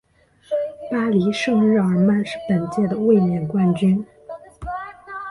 [0.89, 4.03] 巴黎圣日耳曼是本届的卫冕冠军。